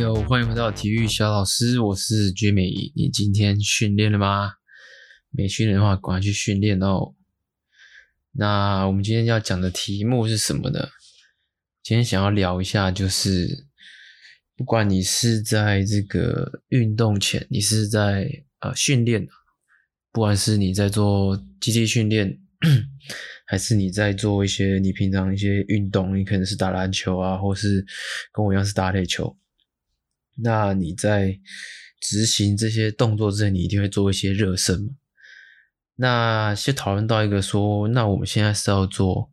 [0.00, 2.90] 有欢迎回到体育小老师，我是 Jimmy。
[2.96, 4.54] 你今天训练了吗？
[5.28, 7.14] 没训练的话，赶快去训练哦。
[8.32, 10.88] 那我们今天要讲的题目是什么呢？
[11.82, 13.66] 今天想要聊一下，就是
[14.56, 18.26] 不管你是在这个运动前，你是在
[18.60, 19.28] 呃训练，
[20.12, 22.38] 不管是你在做机器训练，
[23.44, 27.84] 还是你在做一些你平常一些运动，你可能是打篮球啊，或是
[28.32, 29.36] 跟我一样是打垒球。
[30.42, 31.38] 那你在
[32.00, 34.88] 执行这些动作之前，你一定会做一些热身嘛？
[35.96, 39.30] 那先讨论到一个说，那我们现在是要做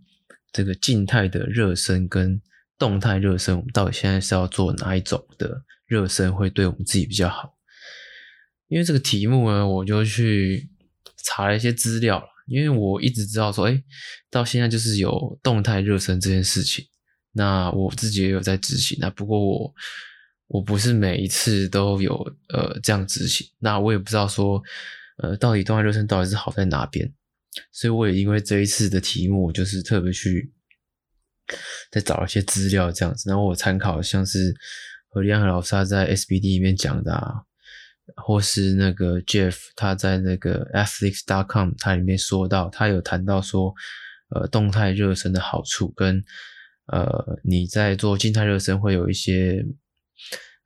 [0.52, 2.42] 这个静态的热身跟
[2.78, 7.56] 动态热身，我们到底现在是要做哪一种的热身会对我们自己比较好？
[8.68, 10.70] 因为这个题目呢，我就去
[11.24, 13.82] 查了一些资料，因为我一直知道说，哎，
[14.30, 16.86] 到现在就是有动态热身这件事情，
[17.32, 19.74] 那我自己也有在执行，那不过我。
[20.50, 22.16] 我不是每一次都有
[22.54, 24.64] 呃这样执行，那我也不知道说
[25.18, 27.14] 呃到底动态热身到底是好在哪边，
[27.74, 30.54] 所以我也因为这一次的题目，我就是特别去
[31.92, 34.56] 再找一些资料这样子，然后我参考像是
[35.10, 37.34] 何立安老师他在 SBD 里面讲的啊，
[38.16, 43.74] 或是那个 Jeff 他在那个 Athletics.com 他里面说到，他有谈到说
[44.30, 46.24] 呃动态热身的好处跟
[46.86, 49.66] 呃你在做静态热身会有一些。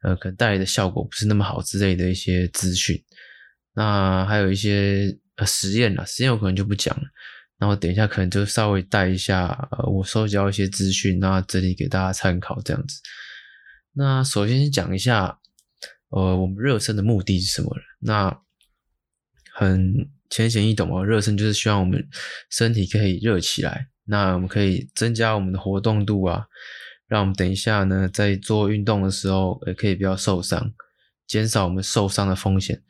[0.04, 3.04] 呃，可能带来的效果不是那么好之类的一些资讯，
[3.74, 7.04] 那还有一些呃实验啦，实验我可能就不讲了。
[7.60, 13.00] 那我等一下可能就稍微带一下，呃，我收集到一些资讯，那这里给大家参考这样子。
[13.94, 15.38] 那首先讲一下，
[16.10, 17.70] 呃，我们热身的目的是什么？
[18.00, 18.36] 那
[19.54, 22.04] 很浅显易懂啊，热身就是希望我们
[22.50, 26.48] 身体可以热起来，那我们可以增加我们的活动度啊。
[27.12, 30.72] 让我们等一下呢，在做运动的时候，也可以不要受伤，
[31.28, 32.82] 减少我们受伤的风险，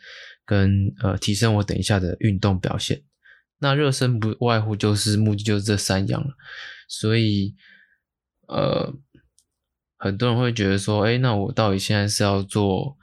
[0.46, 3.02] 跟呃提升我等一下的运动表现。
[3.58, 6.36] 那热身不外乎就是目的就是这三样了，
[6.88, 7.56] 所以
[8.48, 8.94] 呃
[9.98, 12.96] 很多人会觉得说，哎，那我到底现在是要做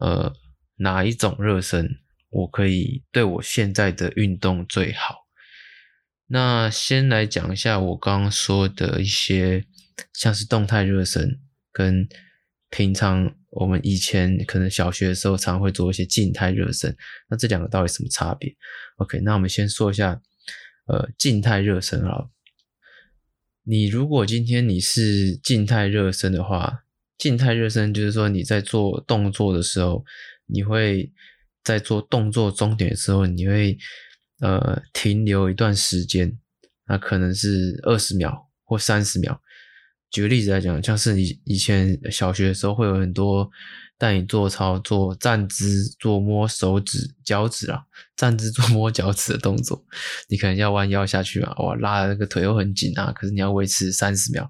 [0.00, 0.32] 呃
[0.76, 1.98] 哪一种热身，
[2.30, 5.26] 我可以对我现在的运动最好？
[6.28, 9.66] 那先来讲一下我刚刚说的一些。
[10.12, 11.40] 像是动态热身，
[11.72, 12.08] 跟
[12.70, 16.96] 平常我们以前可能小学的时候常会做一些静态热身，
[17.28, 18.56] 那这两个到底什么差别
[18.96, 20.22] ？OK，那我们先说一下，
[20.86, 22.28] 呃，静态热身啊。
[23.64, 26.84] 你如果今天你是静态热身的话，
[27.18, 30.04] 静态热身就是说你在做动作的时候，
[30.46, 31.12] 你会
[31.62, 33.76] 在做动作终点的时候，你会
[34.40, 36.38] 呃停留一段时间，
[36.86, 39.41] 那可能是二十秒或三十秒。
[40.12, 43.50] 举个例子来讲，像是以以前小学的时候，会有很多
[43.96, 47.82] 带你做操作站姿、做摸手指、脚趾啊，
[48.14, 49.82] 站姿做摸脚趾的动作，
[50.28, 54.48] 你可能要弯腰下去嘛，哇，拉的那个腿又很紧啊，可是你要维持三十秒，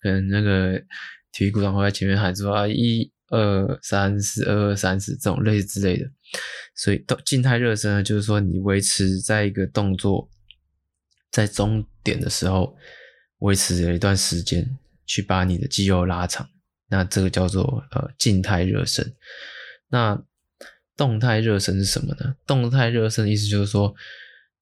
[0.00, 0.82] 可能那个
[1.30, 6.10] 体育股长会在前面喊说啊，一二三四，二二三四这种类似之类的，
[6.74, 10.30] 所以动静态热身呢，就是说你维持在一个动作
[11.30, 12.74] 在终点的时候，
[13.40, 14.78] 维持了一段时间。
[15.06, 16.48] 去把你的肌肉拉长，
[16.88, 19.14] 那这个叫做呃静态热身。
[19.88, 20.22] 那
[20.96, 22.36] 动态热身是什么呢？
[22.46, 23.94] 动态热身的意思就是说，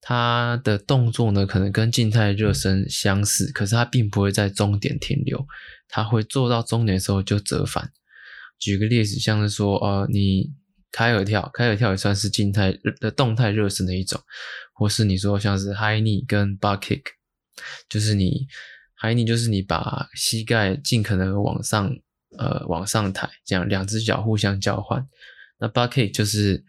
[0.01, 5.45] 它的动作呢可能跟静态热身相似，可是它并不会在终点停留，
[5.87, 7.91] 它会做到终点的时候就折返。
[8.59, 10.51] 举个例子，像是说呃你
[10.91, 14.19] 开合跳，开合跳也算是静态的动态热身的一种，
[14.73, 17.03] 或是你说像是 high knee 跟 butt kick，
[17.87, 18.47] 就是你。
[19.01, 21.91] High knee 就是你把膝盖尽可能往上，
[22.37, 25.07] 呃，往上抬，这样两只脚互相交换。
[25.57, 26.63] 那 butt kick 就是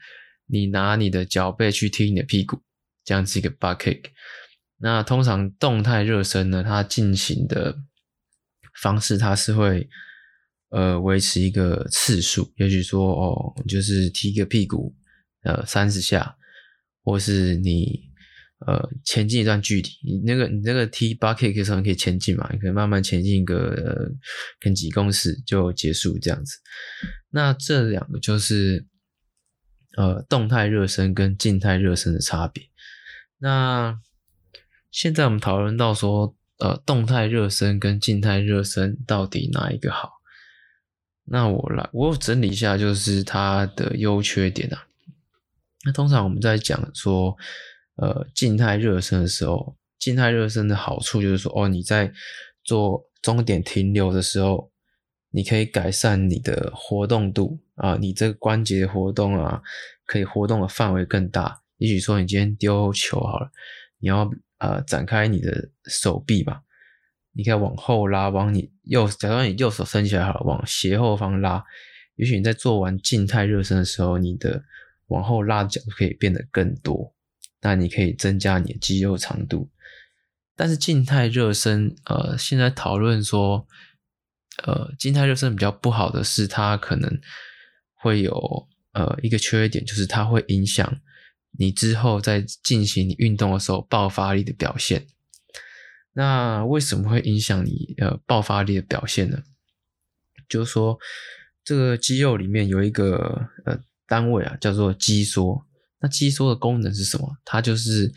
[0.46, 2.62] 你拿你的脚背去踢你的屁股，
[3.04, 4.04] 这样是一个 butt kick。
[4.78, 7.76] 那通常动态热身呢，它进行的
[8.80, 9.86] 方式，它是会
[10.70, 14.96] 呃维持一个次数，也许说哦，就是踢个屁股，
[15.42, 16.34] 呃，三十下，
[17.04, 18.10] 或是你。
[18.64, 24.08] 呃，前进一段距离，你那个你那个踢 butt kick 的时候你可以前进嘛，你可以慢慢前进一个，
[24.60, 26.58] 跟几公尺就结束这样子。
[27.30, 28.86] 那这两个就是
[29.96, 32.62] 呃动态热身跟静态热身的差别。
[33.38, 33.98] 那
[34.90, 40.10] 现在我们讨论到说，呃，动态热身跟静态热身到底哪一个好？
[41.24, 44.86] 那我来，我整理一下，就是它的优缺点啊。
[45.84, 47.36] 那通常我们在讲说。
[47.96, 52.12] 呃，静态热身的时候，静态热身的好处就是说，哦，你在
[52.64, 54.70] 做终点停留的时候，
[55.30, 59.62] 你可以改善你的活动度啊，你这个关节活动啊，
[60.06, 61.62] 可以活动的范围更大。
[61.76, 63.50] 也许说你今天丢球好了，
[63.98, 66.62] 你要呃展开你的手臂吧，
[67.32, 71.64] 你可以往后拉，往你右，假装你右手伸起来好了，往斜后方拉。
[72.16, 74.62] 也许你在做完静态热身的时候，你的
[75.08, 77.12] 往后拉的角度可以变得更多，
[77.62, 79.70] 那你可以增加你的肌肉长度。
[80.54, 83.66] 但是静态热身，呃，现在讨论说，
[84.64, 87.18] 呃，静态热身比较不好的是，它可能
[87.94, 91.00] 会有呃一个缺点，就是它会影响
[91.58, 95.06] 你之后在进行你运动的时候爆发力的表现。
[96.12, 99.42] 那为什么会影响你呃爆发力的表现呢？
[100.48, 100.98] 就是说，
[101.64, 105.62] 这个肌肉里面有一个呃单位啊，叫做肌梭。
[106.02, 107.38] 那肌梭的功能是什么？
[107.44, 108.12] 它就是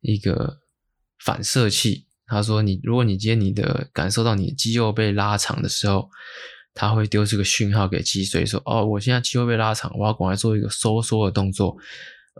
[0.00, 0.58] 一个。
[1.24, 6.08] 反射器，他说你，如果你今天你的感受到你肌肉被拉长的时候，
[6.72, 11.76] 它会丢这个讯号给脊髓说，哦，我现在肌肉被拉长，我要赶快做一个收缩的动作，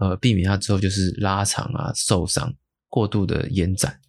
[0.01, 2.55] 呃，避免它之后就是拉长啊、受伤、
[2.89, 4.01] 过度的延展，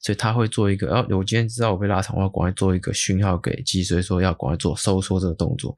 [0.00, 5.76] 所以他会做一个，哦，我今天知道我被拉长，我要赶快做一个讯号给脊髓说要赶快做收缩这个动作，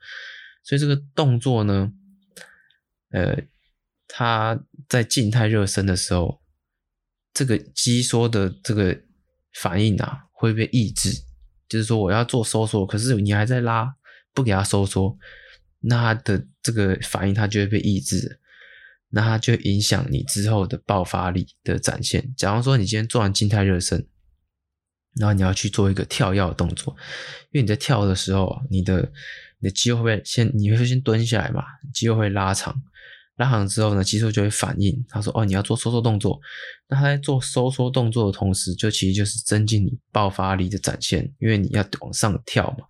[0.65, 1.93] 所以这个动作呢，
[3.13, 3.39] 呃，
[4.15, 6.41] 它在静态热身的时候。
[7.35, 8.95] 这个肌缩的这个
[9.55, 11.11] 反应啊，会被抑制。
[11.67, 13.97] 就是说，我要做收缩，可是你还在拉，
[14.35, 15.17] 不给它收缩，
[15.81, 18.39] 那它的这个反应它就会被抑制，
[19.09, 22.35] 那它就影响你之后的爆发力的展现。
[22.37, 24.07] 假如说你今天做完静态热身，
[25.17, 26.95] 然后你要去做一个跳跃的动作，
[27.53, 29.11] 因为你在跳的时候，你的
[29.61, 32.83] 你的肌肉会先，你会先蹲下来嘛，肌肉会拉长。
[33.37, 35.05] 拉长之后呢，肌肉就会反应。
[35.09, 36.39] 他说：“哦，你要做收缩动作。”
[36.87, 42.85] 那他在做收缩动作的同时，就其实就是增进你爆发力的展现，因为你要往上跳嘛。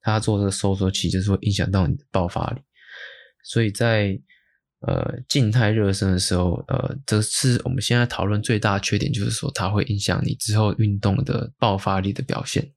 [0.00, 2.62] 他做这个收缩，其实就是会影响到你的爆发力。
[3.42, 4.16] 所以在
[4.86, 12.72] 呃静态热身的时候，呃，这是我们现在讨论最大的缺点，就是说它会影响你之后运动的爆发力的表现。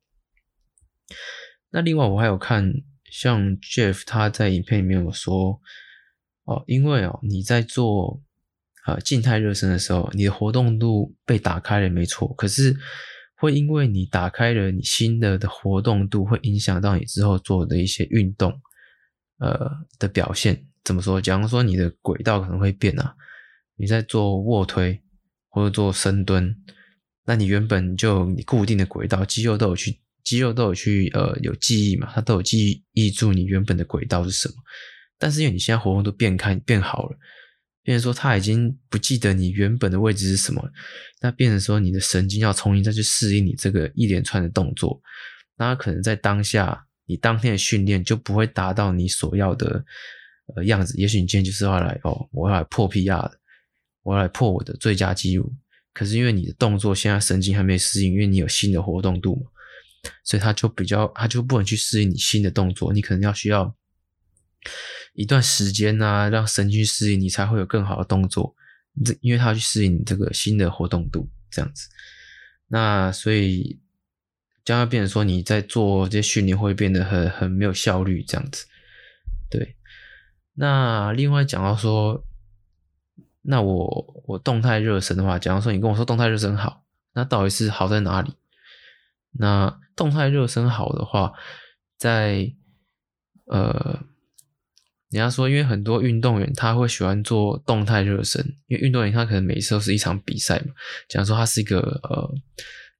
[1.69, 2.73] 那另外我还有看，
[3.11, 5.61] 像 Jeff 他在影片里面有说。
[6.45, 8.21] 哦，因为哦，你在做
[8.85, 12.33] 呃静态热身的时候，你的活动度被打开了，没错。
[12.33, 12.75] 可是
[13.37, 18.53] 会因为你打开了你新的的活动度，会影响到你之后做的一些运动
[19.39, 20.65] 呃的表现。
[20.83, 21.21] 怎么说？
[21.21, 23.15] 假如说你的轨道可能会变啊，
[23.77, 25.01] 你在做卧推
[25.47, 26.53] 或者做深蹲，
[27.25, 34.55] 那你原本就你固定的轨道，肌肉都有去，肌肉都有去呃有记忆嘛，它都有记忆住你原本的轨道是什么。
[35.23, 37.17] 但是因为你现在活动度变开变好了，
[37.81, 40.61] 变成说他已经不记得你原本的位置是什么，
[41.21, 45.01] 那变成说你的神经要重新再去适应你这个一连串的动作，
[45.55, 49.85] 那可能在当下你当天的训练就不会达到你所要的
[50.57, 50.93] 呃样子。
[50.97, 53.39] 也许你今天就是要来哦，我要来破 PR 的，
[54.01, 55.49] 我要来破我的最佳纪录。
[55.93, 59.43] 可是因为你的动作现在神经还没适应，因为你有新的活动度嘛，
[60.25, 63.73] 所以他就比较他就不能去适应你新的动作，你可能要需要。
[65.13, 68.55] 一段时间呢、啊，让神经适应，你才会有更好的动作。
[69.05, 71.89] 这因为它要去适应你这个新的活动度，这样子。
[72.67, 73.79] 那所以
[74.63, 78.65] 将要变成说，你在做这些训练会变得很很没有效率，这样子。
[79.49, 79.75] 对。
[80.53, 82.23] 那另外讲到说，
[83.41, 88.33] 那我我动态热身的话，假如说你跟我说动态热身好，那到底是好在哪里？
[89.31, 91.33] 那动态热身好的话，
[91.97, 92.53] 在
[93.45, 94.05] 呃。
[95.13, 100.73] 人家说，因为很多运动员他会喜欢做动态热身，因为运动员他可能每一次都是一场比赛嘛。
[101.07, 102.33] 假如说他是一个呃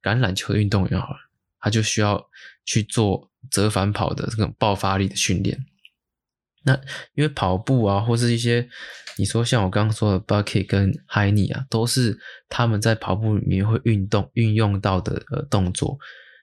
[0.00, 1.16] 橄榄球的运动员好了，
[1.58, 2.24] 他就需要
[2.64, 5.58] 去做折返跑的这种爆发力的训练。
[6.62, 6.72] 那
[7.14, 8.68] 因为跑步啊，或是一些
[9.18, 12.16] 你说像我刚刚说的 bucket 跟 high knee 啊，都是
[12.48, 15.98] 他们在跑步里面会运动运用到的呃动作，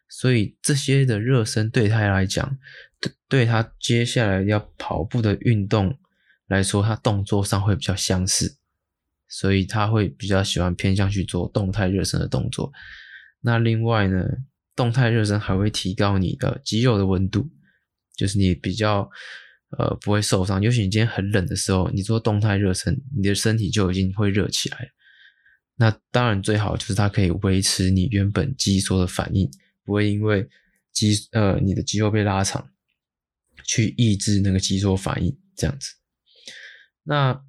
[0.10, 2.58] 所以这些的热身对他来讲。
[3.02, 5.98] 对，对他接下来要跑步的运动
[6.48, 8.58] 来说，他动作上会比较相似，
[9.28, 12.72] 所以他会比较喜欢偏向去做动态热身的动作。
[13.42, 14.24] 那另外呢，
[14.76, 17.50] 动态热身还会提高你的肌肉的温度，
[18.16, 19.10] 就是你比较
[19.78, 20.62] 呃不会受伤。
[20.62, 24.90] 尤其你今天很冷的时候，你做动态热身，你的身体就已经会热起来。
[25.78, 29.50] 那当然最好就是它可以维持你原本肌缩的反应，
[29.84, 30.48] 不会因为
[30.94, 32.70] 肌呃你的肌肉被拉长。
[33.72, 35.94] 去抑制那个肌梭反应，这样子。
[37.04, 37.42] 那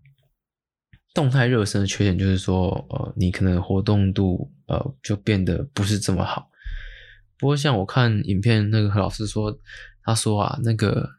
[1.13, 6.49] 动态热身的缺点就是说，呃，你可能活动度呃就变得不是这么好。
[7.37, 9.59] 不过像我看影片那个何老师说，
[10.05, 11.11] 他说啊，那个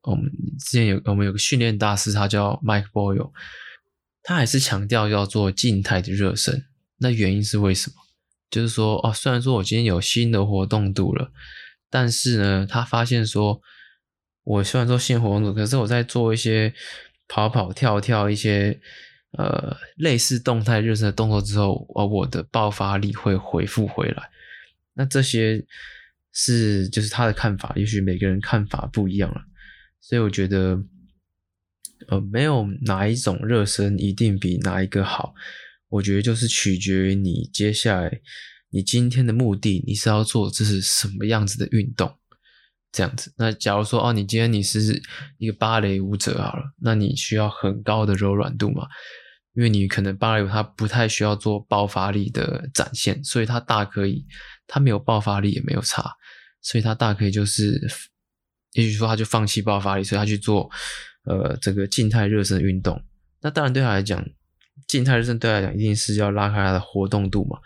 [0.00, 0.24] 我们
[0.58, 3.30] 之前有我们有个训练大师，他叫 Mike Boyle，
[4.22, 6.64] 他还是强调要做静态的热身。
[6.96, 7.96] 那原因是为什么？
[8.50, 11.30] 就是说哦，虽然说我今天有新的活动度了，
[11.90, 13.60] 但是呢，他发现说，
[14.46, 16.72] 我虽然说新活动，可是我在做一些
[17.26, 18.80] 跑跑跳跳一些
[19.32, 24.30] 呃类似动态热身的动作之后，哦，我的爆发力会恢复回来。
[24.94, 25.66] 那这些
[26.32, 29.42] 是就是他的看法，也许每个人看法不一样了，
[30.00, 30.80] 所以我觉得
[32.06, 35.34] 呃，没有哪一种热身一定比哪一个好。
[35.88, 38.20] 我觉得就是取决于你接下来
[38.70, 42.16] 你今天的目的，你是要做这是什么样子的运动，
[42.92, 43.32] 这样子。
[43.36, 45.02] 那假如说哦，你今天你是
[45.38, 48.86] 一个芭蕾舞者好了，那你需要很高的柔软度嘛，
[49.54, 54.26] 因为你可能芭蕾舞它不太需要做爆发力的展现，所以它大可以，
[54.66, 56.10] 它没有爆发力也没有差，
[56.62, 57.80] 所以它大可以就是，
[58.72, 60.70] 也许说他就放弃爆发力，所以他去做
[61.24, 63.02] 呃这个静态热身运动。
[63.40, 64.24] 那当然对他来讲。
[64.86, 67.58] 静态热身对他来讲，一定是要拉开他的活动度嘛。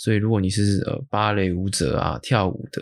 [0.00, 2.80] 所以，如果你是呃芭蕾舞者啊，跳舞的，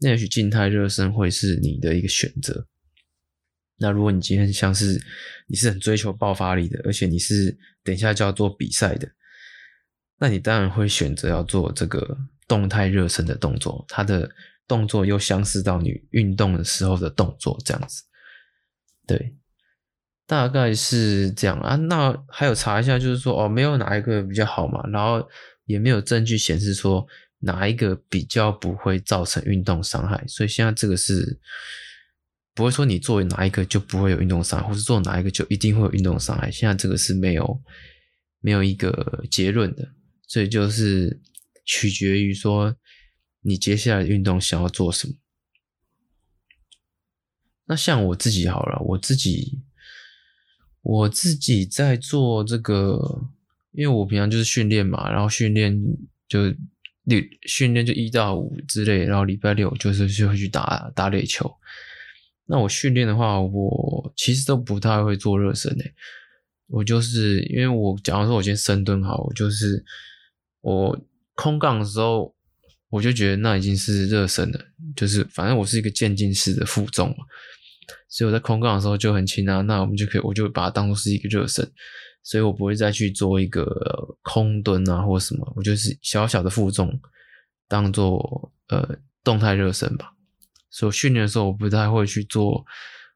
[0.00, 2.66] 那也许静态热身会是你的一个选择。
[3.76, 4.98] 那如果你今天像是
[5.46, 9.06] 你是很追求爆发力的，而且你是等一下就要做比赛的，
[10.18, 12.16] 那你当然会选择要做这个
[12.48, 13.84] 动态热身的动作。
[13.86, 14.30] 它的
[14.66, 18.02] 动作又相似到你运动的时候的动作这样子，
[19.06, 19.36] 对。
[20.26, 25.24] 大概是这样啊，那还有查一下，就是说哦，没有哪一个比较好嘛，然后
[25.66, 27.06] 也没有证据显示说
[27.40, 31.38] 哪一个比较不会造成运动伤害，所以现在这个是
[32.54, 37.62] 不会说你做哪一个就不会有运动伤害，或是做哪一个就一定会有运动伤害，现在这个是没有
[38.40, 39.92] 没有一个结论的，
[40.26, 41.20] 所以就是
[41.64, 42.74] 取决于说
[43.42, 45.14] 你接下来运动想要做什么。
[47.66, 49.62] 那像我自己好了，我自己。
[50.88, 53.28] 我自己在做这个，
[53.76, 55.78] 因为我平常就是训练嘛，然后训练
[56.26, 56.44] 就
[57.04, 61.48] 六训练就一到五之类，然后礼拜六就是就会去打打垒球。
[62.46, 65.94] 那我训练的话，我其实都不太会做热身诶。
[66.68, 69.84] 我就是因为我假如说我先深蹲好，我就是
[70.62, 70.98] 我
[71.34, 72.34] 空杠的时候，
[72.88, 74.60] 我就觉得那已经是热身了，
[74.96, 77.16] 就是反正我是一个渐进式的负重嘛。
[78.08, 81.68] 所以我在空杠的时候就很轻啊，那我们就可以，我就把它当做是一个热身，
[82.26, 83.64] 所以我不会再去做一个
[84.22, 87.00] 空蹲啊或什么，我就是小小的负重
[87.68, 90.12] 当做呃动态热身吧。
[90.70, 92.66] 所以训练的时候我不太会去做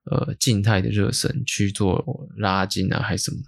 [0.05, 3.39] 呃静态的热身，去做拉筋啊还是什么。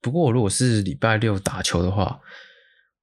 [0.00, 2.18] 不过我如果是礼拜六打球的话，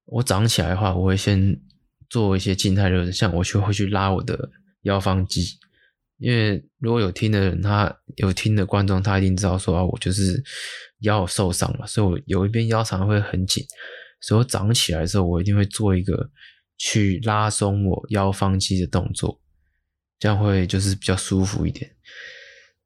[0.06, 1.62] 我早上起来的话，我会先
[2.10, 4.50] 做一些静态热身，像我就会去拉我的
[4.82, 5.60] 腰方肌。
[6.18, 10.44] 因为如果有听的人，他有听的观众，他一定知道说啊，我就是
[11.00, 13.66] 腰受伤了，所以我有一边腰常常会很紧，
[14.22, 16.30] 所以我早上起来的时候，我一定会做一个
[16.78, 19.40] 去拉松我腰方肌的动作，
[20.20, 21.96] 这样会就是比较舒服一点。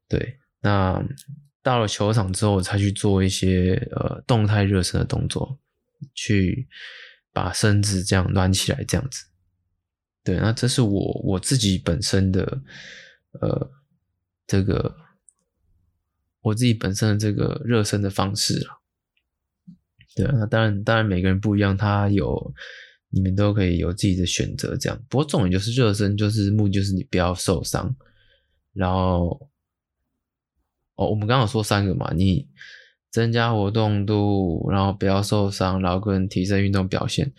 [0.07, 1.03] 对，那
[1.63, 5.59] 到了球场之后，我才去做一些呃动态热身的动作，
[6.13, 6.67] 去
[7.31, 9.25] 把身子这样暖起来，这样子。
[10.23, 12.61] 对，那这是我我自己本身的。
[13.39, 13.71] 呃，
[14.45, 14.93] 这个
[16.41, 18.81] 我自己本身的这个热身的方式了，
[20.15, 22.53] 对，那当然，当然每个人不一样，他有
[23.09, 25.01] 你们都可以有自己的选择，这样。
[25.07, 27.95] 不过重点就是热身，就是目的就是你不要受伤。
[28.73, 29.49] 然后，
[30.95, 32.47] 哦，我们刚刚说三个嘛，你
[33.09, 37.31] 增加活动度，然后不要受伤，然后跟提升运动表现。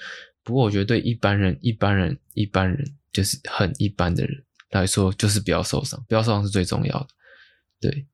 [0.45, 4.45] 不过我觉得对一般人、一般人、一般人，就是很一般的人。
[4.71, 7.09] 来说就是不要受伤，不要受伤是最重要的。
[7.81, 8.07] 对，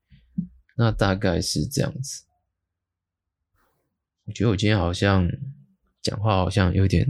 [0.78, 2.22] 那大概是这样子。
[4.26, 5.28] 我觉得我今天好像
[6.00, 7.04] 讲话好像有点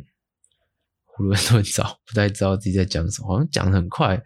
[1.19, 4.19] 囫囵吞枣，不太知道自己在讲什么，好像讲的很快。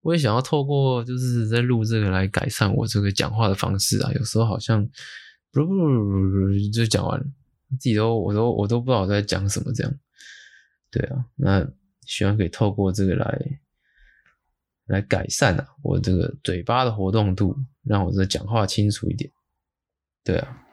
[0.00, 4.86] 我也想要透过就是在录这个来改善我这个讲话的方式啊，有时候好像
[5.50, 7.26] 不不不不就讲完了，
[7.70, 9.92] 自己都我都我都不知道我在讲什么这样。
[10.92, 11.68] 对啊，那
[12.06, 13.60] 希望可以透过这个来。
[14.88, 17.54] 来改善啊，我这个嘴巴的活动度，
[17.88, 19.30] 让我这讲话清楚一点。
[20.24, 20.66] 对啊，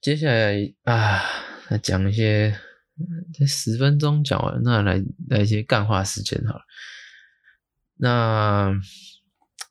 [0.00, 1.22] 接下来啊，
[1.68, 2.56] 来讲一些，
[3.32, 6.62] 这十分钟讲完，那来来一些干话时间好了。
[7.96, 8.72] 那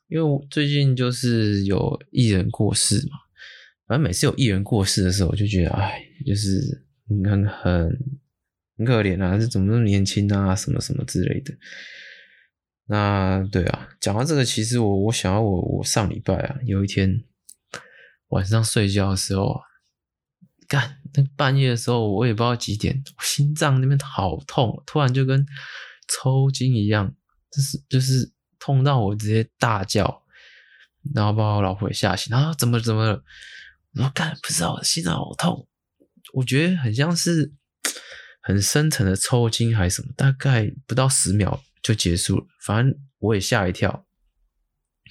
[0.08, 3.18] 因为最近就是有艺人过世嘛，
[3.88, 8.00] 反正每次有艺人过世的时候，我就觉得哎，就是很很
[8.77, 11.51] 很可怜啊，这怎么那么年轻啊，什么什么之类的。
[12.86, 17.24] 那对啊，讲到这个，其实我我想要我我上礼拜啊，有一天
[18.28, 19.62] 晚上睡觉的时候啊，
[20.68, 25.46] 干那半夜的时候，我也不知道几点，心脏那边好痛，突然就跟
[26.10, 27.13] 抽筋一样，
[27.50, 30.24] 就是就是痛到我直接大叫，
[31.16, 33.24] 然后把我老婆也吓醒，然后怎么怎么了？
[33.96, 35.68] 我说干不知道，心脏好痛，
[36.34, 37.54] 我觉得很像是
[38.42, 44.08] 很深层的抽筋还是什么，大概不到十秒就结束了，反正我也吓一跳，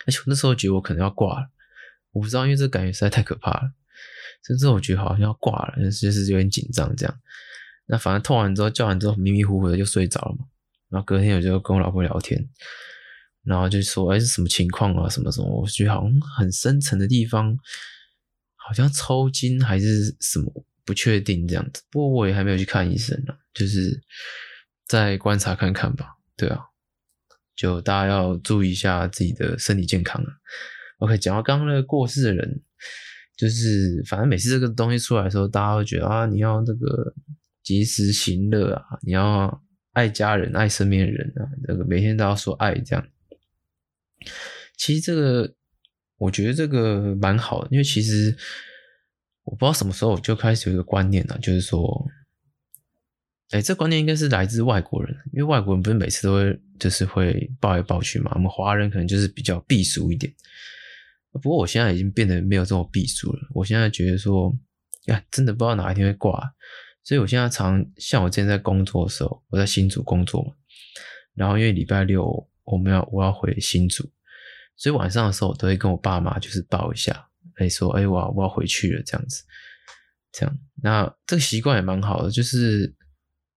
[0.07, 1.51] 而且我那时候觉得我可能要挂了，
[2.11, 3.73] 我不知道，因为这感觉实在太可怕了。
[4.45, 7.21] 甚至我觉得好像要挂了，就是有点紧张这样。
[7.87, 10.47] 那反正痛完之后叫完之后迷迷糊糊的就睡着了嘛。
[10.89, 12.49] 然后隔天我就跟我老婆聊天，
[13.45, 15.09] 然后就说：“哎，是什么情况啊？
[15.09, 17.57] 什么什么？”我觉得好像很深层的地方，
[18.57, 21.83] 好像抽筋还是什么，不确定这样子。
[21.91, 24.03] 不过我也还没有去看医生呢，就是
[24.87, 26.17] 再观察看看吧。
[26.43, 26.61] 对啊，
[27.55, 30.29] 就大家要注意一下自己的身体健康啊。
[30.99, 32.63] OK，讲到刚刚那个过世的人。
[33.35, 37.13] 就是，反正每次这个东西出来的时候，大家会觉得啊，你要这个
[37.63, 43.05] 及时行乐啊，你要爱家人、爱身边的人啊，这个每天都要说爱这样。
[44.77, 45.55] 其实这个，
[46.19, 48.37] 我觉得这个蛮好的，因为其实
[49.45, 52.07] 我不知道什么时候我就开始有一个观念了，就是说，
[53.53, 60.33] 哎，这观念应该是来自外国人，因为外国人不是每次都会就是会抱来抱去嘛，我们华人可能就是比较避俗一点。
[61.41, 63.41] 不过我现在已经变得没有这么避俗了。
[63.55, 64.55] 我现在觉得说，
[65.07, 66.39] 呀，真的不知道哪一天会挂，
[67.05, 70.53] 所以我现在常像我之前在工作的时候，我在新竹工作嘛，
[71.35, 74.11] 然后因为礼拜六我们要我要回新竹，
[74.77, 79.43] 所以晚上的时候我都会跟我爸妈就是抱一下，哎说，哎我我要回去了这样子，
[80.33, 82.95] 这样，那这个习惯也蛮好的，就是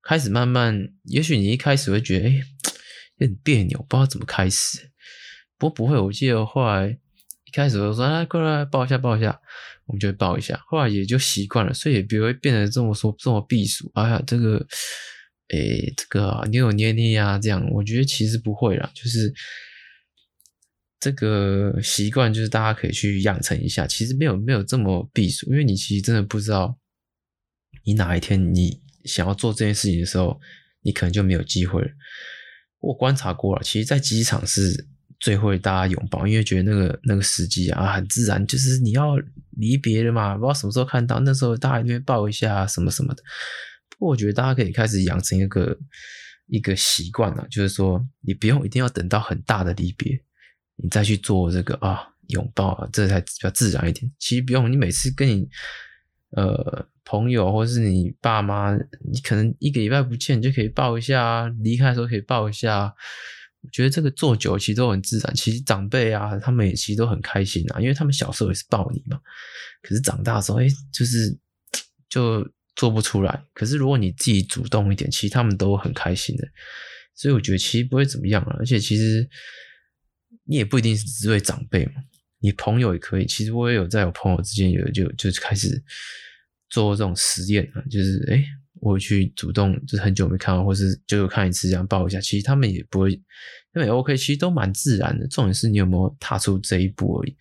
[0.05, 2.31] 开始慢慢，也许你一开始会觉得哎
[3.17, 4.91] 有点别扭，不知道怎么开始，
[5.57, 6.97] 不过不会，我记得后来。
[7.45, 9.39] 一开始我说来过来抱一下抱一下，
[9.85, 10.59] 我们就会抱一下。
[10.67, 13.89] 后来也就习惯了，所以也不会变得这么说这么避暑。
[13.93, 14.57] 哎呀，这个，
[15.53, 18.91] 诶，这个扭扭捏捏啊，这样，我觉得其实不会啦。
[18.93, 19.33] 就是
[20.99, 23.87] 这个习惯，就是大家可以去养成一下。
[23.87, 26.77] 其实没有没有这么避暑，因为你其实真的不知道，
[27.85, 30.39] 你哪一天你想要做这件事情的时候，
[30.81, 31.87] 你可能就没有机会了。
[32.79, 34.87] 我观察过了，其实，在机场是。
[35.17, 39.15] 最会大家拥抱，因为觉得那个那个时机啊很自然，就是你要
[39.51, 43.23] 离别了嘛，不知道什么时候看到，那时候大家一定会抱一下什么什么的。
[43.89, 45.75] 不过我觉得大家可以开始养成一个
[46.47, 50.11] 一个习惯了，就是说你不用一定要等到很大的离别，
[50.75, 54.11] 你再去做这个啊拥抱啊，这才比较自然一点。
[54.19, 55.47] 其实不用，你每次跟你
[56.35, 58.75] 呃朋友或是你爸妈，
[59.11, 62.93] 你可能一个礼拜不见，你就可以抱一下啊，离开的时候可以抱一下啊。
[63.61, 69.19] 我觉得这个做久其实都很自然，其实长辈啊，他们也其实都很开心啊，因为他们小时候也是抱你嘛。
[69.81, 71.35] 可是长大的时候，哎，就是
[72.07, 73.43] 就做不出来。
[73.53, 76.47] 可是如果你自己主动一点，其实他们都很开心的。
[77.15, 78.55] 所以我觉得其实不会怎么样啊。
[78.59, 79.27] 而且其实
[80.43, 81.93] 你也不一定是只对长辈嘛，
[82.39, 83.25] 你朋友也可以。
[83.25, 85.83] 其实我也有在我朋友之间有就就开始
[86.69, 88.43] 做这种实验啊，就是哎。
[88.81, 93.15] 我去主动，就是很久没看到，或是就看一次这样抱一下，其实他们也不会，
[93.73, 95.25] 他们也 OK，其实都蛮自然的。
[95.27, 97.35] 重点是你有没有踏出这一步而已，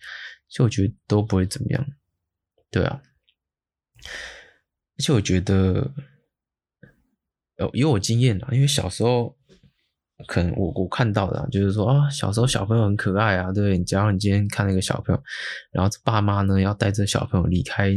[0.47, 1.87] 所以我觉得都不会怎么样。
[2.71, 2.99] 对啊，
[4.97, 5.93] 而且我觉得，
[7.57, 9.37] 有有我经验啊，因为小时候
[10.27, 15.23] 可能我我看到的，就是说啊，小时候小朋友很可爱啊，对，假如你今天看那个小朋友，
[15.71, 17.91] 然后爸妈呢要带着小朋友离开。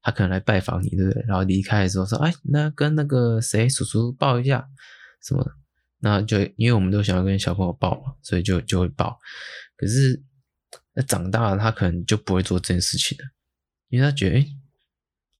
[0.00, 1.24] 他可能来拜访你，对不对？
[1.26, 4.66] 然后离开的时候说：“哎，那跟那个谁叔叔抱一下，
[5.22, 5.44] 什么？”
[5.98, 9.18] 那就因为我们都想要跟小朋友抱嘛，所以就就会抱。
[9.76, 10.22] 可是
[10.94, 13.24] 那长大了，他可能就不会做这件事情了，
[13.88, 14.46] 因为他觉得，哎，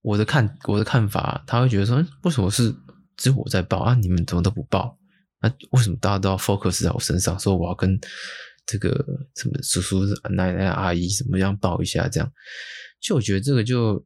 [0.01, 2.75] 我的看我的看法，他会觉得说：“为什么是
[3.15, 3.95] 只有我在抱啊？
[3.95, 4.98] 你们怎么都不抱？
[5.41, 7.99] 那为什么大家都要 focus 在我身上，说我要跟
[8.65, 8.89] 这个
[9.35, 12.07] 什么叔叔、奶奶、阿姨什么样抱一下？
[12.07, 12.31] 这样？”
[13.01, 14.05] 就我觉得这个就，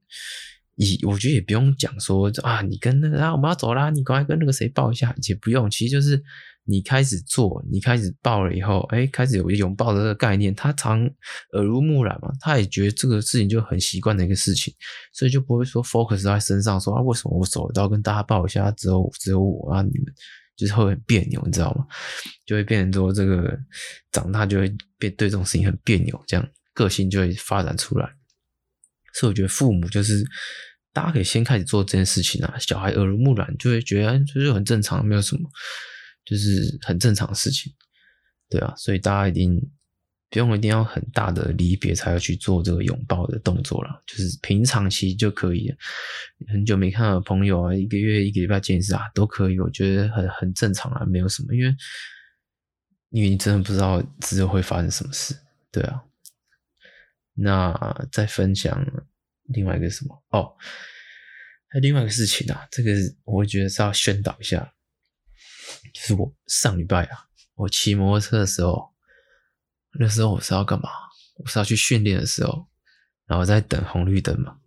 [0.75, 5.69] 以我觉得也不用讲说啊，你跟那个啊，我们要走啦，你赶快跟那个谁抱一下，也不用。
[5.69, 6.21] 其实就是
[6.65, 11.03] 你开始做，你开始抱了以后，哎，开始有拥抱的这个概念，他常
[11.53, 14.71] 耳濡目染嘛，他也觉得这个事情就很习惯的一个事情，
[15.11, 20.05] 所以就不会说 focus 在身上，说啊，为什么我走到跟大家抱一下，只有只有我啊，你们
[20.55, 21.85] 就是会很别扭，你知道吗？
[22.45, 23.57] 就会变成说这个
[24.11, 28.09] 长大就会变对这种事情很别扭，这样个性就会发展出来。
[29.13, 30.23] 所以我觉得父母就是
[30.91, 35.49] 大家可以先开始做这件事情啊，小孩耳濡目染就会觉得这就很正常，没有什么，
[36.25, 37.73] 就是很正常的事情。
[38.49, 39.59] 对啊，所以大家一定
[40.33, 45.77] 不用一定要很大的离别才要去做这个拥抱的动作了，就是平常期就可以了。
[46.47, 51.75] 很久没看到朋友啊，一个月一个礼拜见一次啊，都可以，我觉得很很正常啊，没有什么，因为
[53.11, 55.37] 因为你真的不知道之后会发生什么事，
[55.71, 56.01] 对啊。
[57.35, 58.83] 那再分享
[59.43, 60.55] 另外一个什么哦，
[61.67, 62.91] 还有另外一个事情啊，这个
[63.23, 64.73] 我觉得是要宣导一下，
[65.93, 67.27] 就是我上礼拜啊。
[67.55, 68.92] 我骑摩托车的时候，
[69.99, 70.89] 那时候我是要干嘛？
[71.36, 72.67] 我是要去训练的时候，
[73.25, 74.58] 然后在等红绿灯嘛。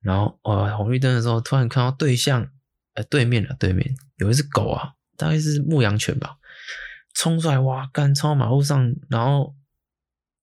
[0.00, 2.50] 然后哦，红绿灯的时候，突然看到对向，
[2.94, 6.38] 呃，对面的对面有一只狗啊，大概是牧羊犬吧，
[7.14, 9.54] 冲出来哇，干冲到马路上，然后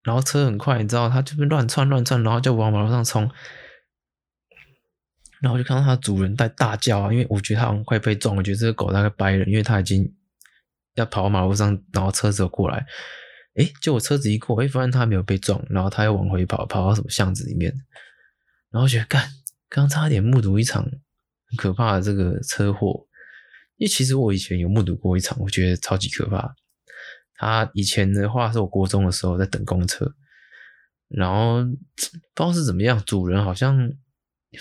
[0.03, 3.29] 然后车很快，你知道，它就乱窜乱窜，然后就往马路上冲。
[5.41, 10.15] 然后我就看到它主人在大叫啊，因为我觉得它好像快被撞，我觉得这个狗大概掰了，因为它已经。
[10.95, 12.85] 要跑马路上，然后车子过来，
[13.55, 17.73] 诶，就我车子一过，诶，发现他没有被撞，然后他又往回跑，跑到什么巷子里面，
[18.71, 19.29] 然后觉得干，
[19.67, 23.07] 刚差点目睹一场很可怕的这个车祸，
[23.77, 26.55] 因为其实我以前有目睹过一场，我觉得超级可怕。
[27.35, 30.13] 他以前的话是我国中的时候在等公车，
[31.07, 33.91] 然后不知道是怎么样，主人好像。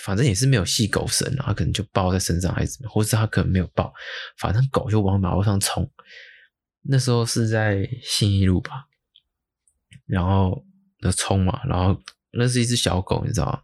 [0.03, 3.91] 反正也是没有系狗绳，然后可能就抱在身上还是怎么，或是他可能没有抱，
[4.37, 5.91] 反正狗就往马路上冲。
[6.83, 8.87] 那时候是在信义路吧，
[10.07, 10.65] 然后
[11.01, 12.01] 那冲嘛，然后
[12.33, 13.63] 那是一只小狗，你知道吗？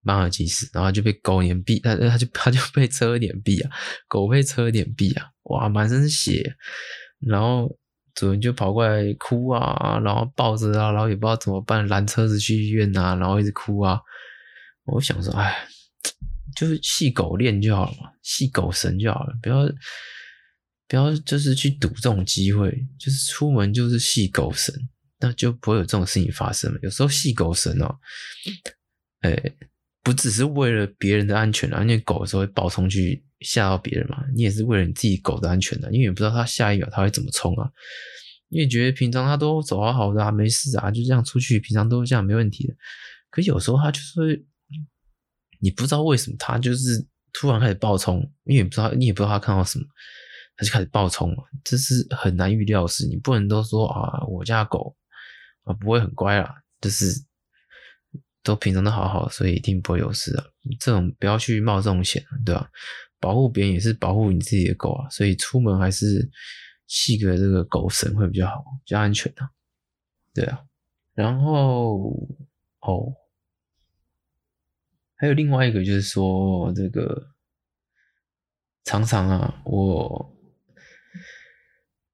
[0.00, 3.70] 马尔济斯，然后就被狗碾毙，它它就它就被车碾毙啊，
[4.06, 6.56] 狗被车碾毙啊，哇，满身是血，
[7.20, 7.68] 然后
[8.14, 14.00] 主人就跑过来哭啊，然后抱着啊，然后也不知道怎么办，拦车子去医院啊，然后一直哭啊。
[14.84, 15.66] 我想说，哎，
[16.56, 19.66] 就是系狗链就好了嘛，系狗绳就好了，不要
[20.88, 24.74] 不要就是去赌这种机会，就是出门就是系狗绳，
[25.20, 26.80] 那就不会有这种事情发生了。
[26.82, 27.94] 有时候系狗绳哦，
[29.20, 29.54] 哎，
[30.02, 37.70] 不只是为了别人的安全啊，因为狗有时候会暴冲去吓到别人嘛，你也是为了你自己狗的安全的，因为你不知道它下一秒它会怎么冲啊，
[38.48, 42.74] 因为觉得平常它都走好好的啊，没事啊，就这样出去，平常都是这样没问题的，
[43.30, 44.44] 可有时候它就是。
[45.60, 49.84] 你不知道为什么它就是突然开始暴冲，因为不知道，你也不知道它看到什么，
[50.58, 51.42] 他就开始暴冲了。
[51.64, 54.94] 这是很难预料的事，你不能都说啊，我家狗
[55.62, 57.24] 啊不会很乖啦，就是
[58.42, 60.44] 都平常都好好，所以一定不会有事啊。
[60.78, 62.68] 这种不要去冒这种险，对吧？
[63.18, 66.28] 保护别人也是保护你自己的狗啊，所以出门还是
[66.86, 69.48] 系个这个狗绳会比较好，比较安全啊。
[70.34, 70.60] 对啊，
[71.14, 72.12] 然后
[72.80, 73.14] 哦。
[75.20, 77.34] 还有另外一个就是说，这个
[78.84, 80.32] 常常啊，我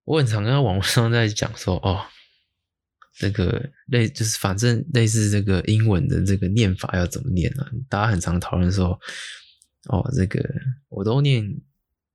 [0.04, 2.06] 我很常跟网络上在讲说，哦，
[3.14, 7.70] 这个类就是反正类似这个英文的这个念法要怎么念啊？
[7.88, 8.98] 大家很常讨论说，
[9.88, 10.42] 哦，这个
[10.88, 11.44] 我都念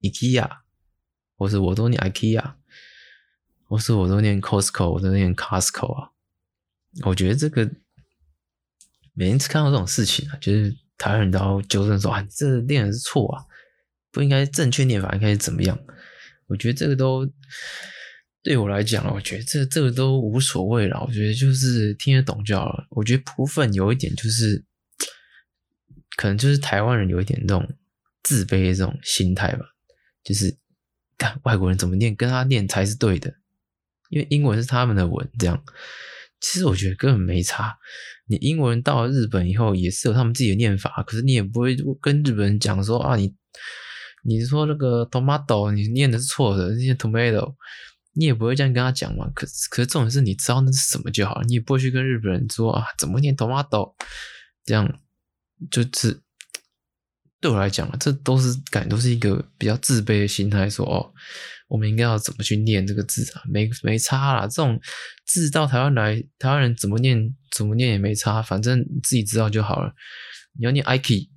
[0.01, 0.49] IKEA，
[1.35, 2.53] 或是我都念 IKEA，
[3.63, 6.11] 或是我都念 Costco，我都念 Costco 啊。
[7.05, 7.69] 我觉得这个。
[9.15, 13.43] 每一次看到这种事情啊，就是台湾人都要纠正说啊，这念的是错啊，
[14.11, 15.77] 不应该正确念法应该是怎么样？
[16.49, 17.25] 我觉得这个都
[18.43, 21.01] 对我来讲，我觉得这这个都无所谓了。
[21.07, 22.85] 我觉得就是听得懂就好了。
[22.89, 24.63] 我觉得部分有一点就是，
[26.17, 27.65] 可能就是台湾人有一点那种
[28.23, 29.65] 自卑的这种心态吧，
[30.23, 30.57] 就是
[31.17, 33.33] 看外国人怎么念，跟他念才是对的，
[34.09, 35.63] 因为英文是他们的文，这样。
[36.41, 37.77] 其实我觉得根本没差。
[38.25, 43.35] 你英文到了日本以后，也是有他们自己的念法，可是你也不会跟日本人讲说啊，你
[44.23, 47.55] 你说那个 tomato，你念的是错的，那些 tomato，
[48.13, 49.29] 你也不会这样跟他讲嘛。
[49.33, 53.93] 可可是重点是你知道那是什么就好了，你也不会去跟日本人说啊，怎么念 tomato，
[54.65, 54.99] 这样
[55.71, 56.21] 就是
[57.39, 61.13] 对我来讲，这都是感觉都是一个比较自卑的心态，说哦。
[61.69, 63.43] 我们应该要怎么去念这个字啊？
[63.47, 64.81] 没没差啦，这种
[65.27, 67.15] 字到台湾来，台湾人怎么念
[67.51, 69.93] 怎么念也没差，反正自己知道就好了。
[70.57, 71.29] 你要念 Ike，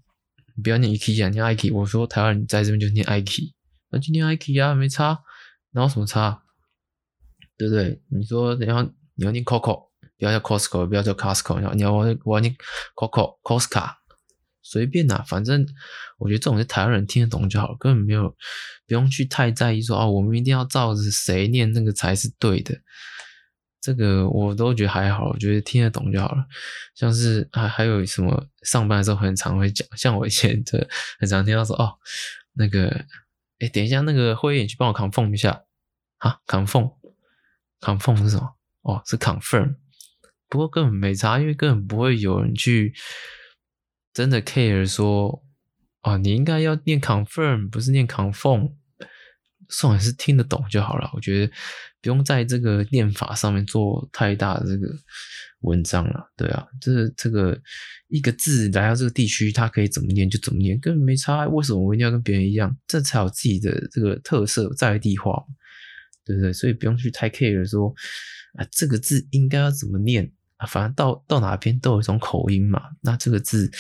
[0.62, 1.72] 不要念 IKEA，念 Ike。
[1.72, 3.52] 我说台湾人在这边就念 Ike，
[3.90, 5.22] 那就念 Ike 啊，没差。
[5.70, 6.42] 然后什么差？
[7.56, 8.02] 对不对？
[8.08, 8.82] 你说你要
[9.14, 9.88] 你要念 Coco，
[10.18, 12.56] 不要叫 Costco，不要叫 Costco，你要你要我我要念
[12.96, 13.94] Coco，Costco。
[14.64, 15.66] 随便呐，反正
[16.18, 18.28] 我觉得这种是台湾人听得懂就好，根本没有
[18.86, 22.74] 不用去太在意说啊，我们一定要照着谁念那个才是对的。
[23.82, 26.46] 这个我都觉得还好，我觉得听得懂就好了。
[26.94, 31.98] 像是还还有什么上班的时候很常会讲，像我以前的很常听到说哦，
[32.52, 32.88] 那个
[33.58, 35.64] 哎，等一下那个会议去帮我 confirm 一下
[36.18, 38.54] 啊，confirm？confirm 是什么？
[38.82, 39.74] 哦，是 confirm。
[40.48, 42.94] 不过根本没差，因为根本不会有人去
[44.14, 45.42] 真的 care 说，
[46.02, 48.74] 哦，你应该要念 confirm，不是念 confirm。
[49.72, 51.52] 送也是听得懂就好了，我觉得
[52.02, 54.94] 不用在这个念法上面做太大的这个
[55.62, 56.30] 文章了。
[56.36, 57.58] 对啊，这这个
[58.08, 61.48] 一个字来到这个地区，它可以怎么念就怎么念，根本没差。
[61.48, 62.76] 为什么我一定要跟别人一样？
[62.86, 65.42] 这才有自己的这个特色，在地化，
[66.24, 66.52] 对不对？
[66.52, 67.92] 所以不用去太 care 说
[68.58, 70.66] 啊，这个字应该要怎么念啊？
[70.66, 72.82] 反正到到哪边都有一种口音嘛。
[73.00, 73.70] 那这个字，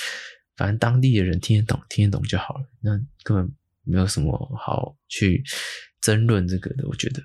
[0.56, 2.64] 反正当地的人听得懂，听得懂就好了。
[2.80, 3.52] 那根本。
[3.84, 5.42] 没有什么好去
[6.02, 7.22] 争论这个的，我觉得。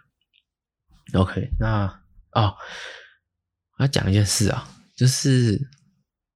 [1.14, 1.86] OK，那
[2.32, 2.56] 哦，
[3.78, 5.60] 我要讲一件事啊，就是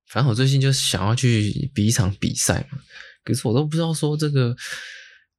[0.08, 2.80] 反正我最近就是想要去比一场比赛嘛，
[3.24, 4.56] 可是我都不知道说这个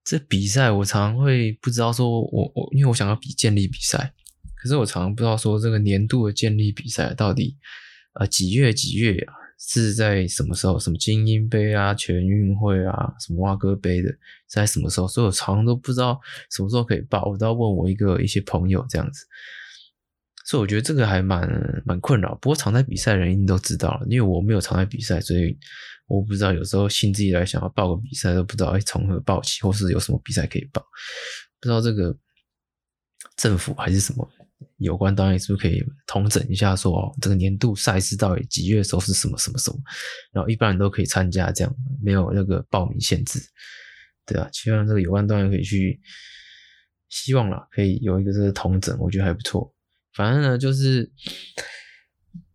[0.05, 4.15] 这比赛，我常常会不知道说我我因为我想要比建立比赛，
[4.55, 7.59] 可是我常常不知道说这个年度的建立比赛到底
[8.15, 9.35] 呃几月几月啊？
[9.64, 10.79] 是在什么时候？
[10.79, 14.12] 什么精英杯啊、全运会啊、什么蛙哥杯的，
[14.48, 15.07] 在什么时候？
[15.07, 16.20] 所以我常常都不知道
[16.51, 19.25] 什么时候可以报，我都要问我一个一些朋友这样子。
[20.44, 22.35] 所以我觉得这个还蛮蛮困扰。
[22.35, 25.57] 不过常在比赛的人一定都知道了，因为我没有常在比赛，所以
[26.09, 30.83] 我不知道有时候兴致一来想要报个比赛都不知道哎从何报起，或是有什么比赛可以报，
[31.61, 32.14] 不知道这个
[33.37, 34.29] 政府还是什么。
[34.83, 39.79] 有关单位是不是可以统整一下说，说这个年度赛事到底几月的时候是什么什么什么，
[40.33, 43.40] 然后一般人都可以参加，这样没有那个报名限制，
[44.27, 46.01] 对啊，希望这个有关单位可以去，
[47.09, 49.75] 希望啦，可以有一个这个统整，我觉得还不错。
[50.14, 51.11] 反正呢，就是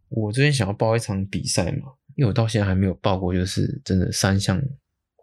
[0.10, 4.62] 我最近想要报一场比赛嘛，因为我到现在还没有报过，就是真的三项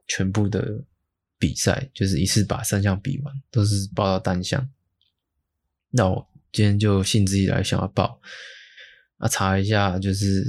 [0.09, 0.83] 全部的
[1.39, 4.69] 比赛，就是一次把三项比完，都是报到单项，
[5.91, 6.29] 那我。
[6.55, 8.21] 今天就兴致一来想要报，
[9.19, 10.45] 啊，查一下就是，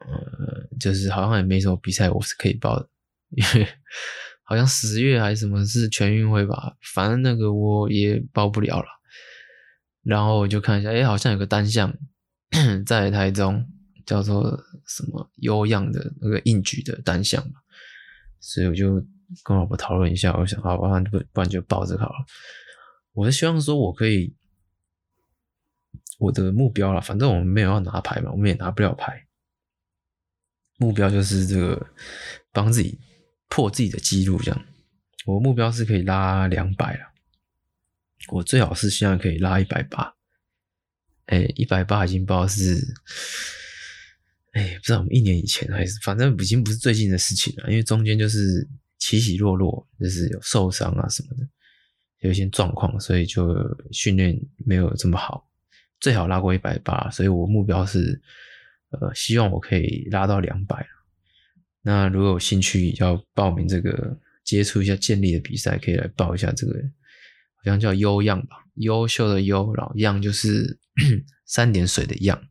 [0.00, 2.86] 呃，就是好像也没什么比赛我是可以报的，
[3.32, 3.66] 因为
[4.42, 8.86] 好像十月还是什么是全运会吧，反正那个我也报不了了。
[10.02, 11.90] 然后我就看一下，哎，好像有个单项
[12.84, 13.66] 在台中
[14.04, 17.54] 叫做什么优样的那个硬举的单项嘛，
[18.38, 18.96] 所以我就
[19.42, 22.16] 跟老婆讨论一下，我想好，不然不不然就报这个好了。
[23.14, 24.36] 我是希望说我可以。
[26.22, 29.26] 我的目标啦，反正我们没有要拿牌嘛，我们也拿不了牌。
[30.78, 31.86] 目标就是这个，
[32.52, 32.96] 帮自己
[33.48, 34.64] 破自己的记录，这样。
[35.26, 37.12] 我目标是可以拉两百了，
[38.28, 40.14] 我最好是现在可以拉一百八。
[41.26, 42.94] 哎，一百八已经不知道是，
[44.52, 51.48] 哎，不知道我们一年以前还是，反正已经不是最近的事情了，因为中间就是起起落落，就是有受伤啊什么的，
[52.20, 53.56] 有一些状况，所以就
[53.90, 55.48] 训练没有这么好。
[56.02, 58.20] 最好拉过一百八，所以我目标是，
[58.90, 60.84] 呃，希望我可以拉到两百。
[61.80, 66.74] 那如果有兴趣要报名这个接触一下建立的比赛，可以来报一下这个，
[67.54, 70.76] 好像叫优样吧，优秀的优，然后样就是
[71.46, 72.42] 三点水的样，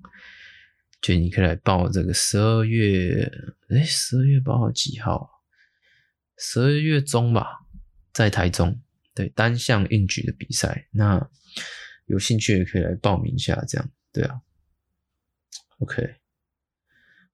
[1.01, 3.29] 就你可以来报这个十二月，
[3.67, 5.29] 诶，十二月八号几号？
[6.37, 7.59] 十二月中吧，
[8.13, 8.79] 在台中，
[9.13, 11.29] 对，单项硬举的比赛，那。
[12.11, 14.41] 有兴趣也可以来报名一下，这样对啊。
[15.79, 16.15] OK，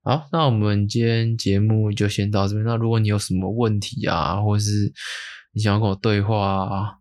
[0.04, 2.66] 好，那我们今天节目就先到这边。
[2.66, 4.94] 那如果你有什么问题啊，或者是
[5.52, 6.96] 你想要跟我对话啊，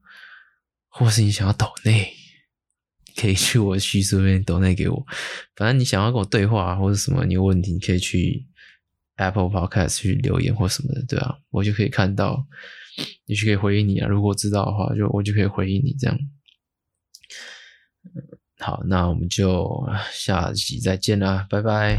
[0.88, 2.12] 或是你想要抖内，
[3.14, 5.06] 可以去我的叙述那边抖内给我。
[5.54, 8.44] 反正你想要跟我对话啊，或者什么你有问题，你可以去
[9.16, 12.44] Apple Podcast 去留言或什么的，对啊，我就可以看到，
[13.26, 14.08] 也许可以回应你啊。
[14.08, 16.18] 如果知道的话，就我就可以回应你这样。
[18.58, 21.98] 好那我们就下期再见啦拜拜。